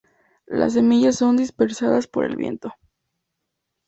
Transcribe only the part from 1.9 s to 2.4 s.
por el